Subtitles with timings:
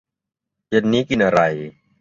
[0.69, 1.39] เย็นนี้กินอะไร